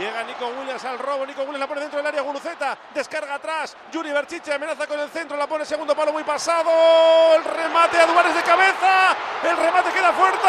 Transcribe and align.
Llega 0.00 0.22
Nico 0.22 0.46
Williams 0.46 0.82
al 0.86 0.98
robo. 0.98 1.26
Nico 1.26 1.42
Williams 1.42 1.60
la 1.60 1.66
pone 1.66 1.82
dentro 1.82 1.98
del 1.98 2.06
área. 2.06 2.22
Guruceta 2.22 2.74
descarga 2.94 3.34
atrás. 3.34 3.76
Yuri 3.92 4.10
Berchiche 4.10 4.54
amenaza 4.54 4.86
con 4.86 4.98
el 4.98 5.10
centro. 5.10 5.36
La 5.36 5.46
pone 5.46 5.66
segundo 5.66 5.94
palo 5.94 6.10
muy 6.10 6.24
pasado. 6.24 6.70
El 7.34 7.44
remate 7.44 7.98
a 7.98 8.06
Duárez 8.06 8.34
de 8.34 8.42
cabeza. 8.42 9.14
El 9.42 9.58
remate 9.58 9.90
queda 9.92 10.10
fuerte. 10.14 10.48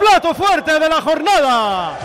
Plato 0.00 0.34
fuerte 0.34 0.78
de 0.78 0.88
la 0.88 1.00
jornada. 1.00 1.96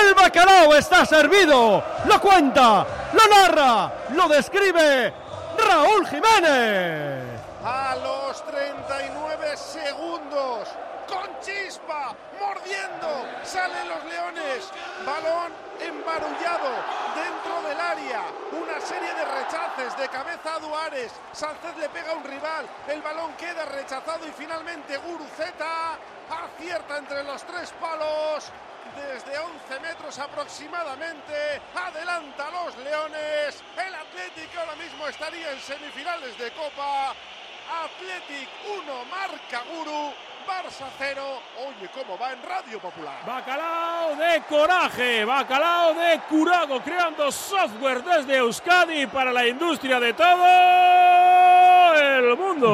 El 0.00 0.14
bacalao 0.14 0.74
está 0.74 1.04
servido. 1.04 1.82
Lo 2.06 2.20
cuenta, 2.20 2.86
lo 3.12 3.26
narra, 3.28 3.92
lo 4.14 4.26
describe 4.28 5.12
Raúl 5.56 6.06
Jiménez. 6.08 7.22
A 7.64 7.96
los 7.96 8.44
39 8.46 9.56
segundos, 9.56 10.68
con 11.06 11.28
chispa, 11.40 12.14
mordiendo, 12.40 13.26
salen 13.44 13.88
los 13.88 14.04
leones. 14.04 14.70
Balón 15.04 15.52
embarullado 15.80 17.05
del 17.62 17.80
área. 17.80 18.22
Una 18.52 18.80
serie 18.80 19.12
de 19.14 19.24
rechaces 19.24 19.96
de 19.96 20.08
cabeza 20.08 20.54
a 20.54 20.58
Duárez. 20.58 21.12
Sánchez 21.32 21.76
le 21.78 21.88
pega 21.88 22.12
a 22.12 22.14
un 22.14 22.24
rival. 22.24 22.66
El 22.88 23.02
balón 23.02 23.32
queda 23.34 23.64
rechazado 23.66 24.26
y 24.26 24.32
finalmente 24.32 24.96
Guruceta 24.98 25.98
acierta 26.28 26.98
entre 26.98 27.24
los 27.24 27.42
tres 27.44 27.72
palos. 27.80 28.50
Desde 28.96 29.38
11 29.38 29.80
metros 29.80 30.18
aproximadamente, 30.18 31.60
adelanta 31.74 32.46
a 32.46 32.50
los 32.50 32.76
Leones. 32.78 33.62
El 33.76 33.94
Atlético 33.94 34.60
ahora 34.60 34.76
mismo 34.76 35.06
estaría 35.06 35.52
en 35.52 35.60
semifinales 35.60 36.38
de 36.38 36.50
Copa. 36.52 37.14
Athletic 37.84 38.48
1, 38.64 39.04
marca 39.06 39.62
Guru, 39.68 40.14
Barça 40.46 40.86
0. 40.98 41.22
Oye, 41.66 41.90
¿cómo 41.92 42.16
va 42.16 42.32
en 42.32 42.42
Radio 42.42 42.78
Popular? 42.78 43.18
Bacalao 43.26 44.14
de 44.14 44.42
coraje, 44.48 45.24
bacalao 45.24 45.94
de 45.94 46.20
curago, 46.28 46.80
creando 46.80 47.32
software 47.32 48.02
desde 48.04 48.36
Euskadi 48.36 49.06
para 49.08 49.32
la 49.32 49.46
industria 49.46 49.98
de 49.98 50.12
todo 50.12 50.46
el 51.94 52.36
mundo. 52.36 52.68